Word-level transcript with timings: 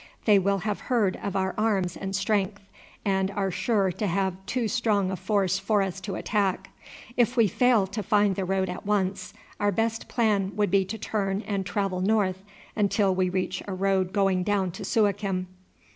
They 0.25 0.39
will 0.39 0.57
have 0.57 0.79
heard 0.89 1.19
of 1.21 1.35
our 1.35 1.53
arms 1.59 1.95
and 1.95 2.15
strength, 2.15 2.63
and 3.05 3.29
are 3.29 3.51
sure 3.51 3.91
to 3.91 4.07
have 4.07 4.43
too 4.47 4.67
strong 4.67 5.11
a 5.11 5.15
force 5.15 5.59
for 5.59 5.83
us 5.83 6.01
to 6.01 6.15
attack. 6.15 6.71
If 7.17 7.37
we 7.37 7.47
fail 7.47 7.85
to 7.85 8.01
find 8.01 8.35
the 8.35 8.43
road 8.43 8.67
at 8.67 8.83
once, 8.83 9.31
our 9.59 9.71
best 9.71 10.07
plan 10.07 10.53
would 10.55 10.71
be 10.71 10.85
to 10.85 10.97
turn 10.97 11.41
and 11.43 11.67
travel 11.67 12.01
north 12.01 12.41
until 12.75 13.13
we 13.13 13.29
reach 13.29 13.61
a 13.67 13.75
road 13.75 14.11
going 14.11 14.41
down 14.41 14.71
to 14.71 14.83
Suakim." 14.83 15.45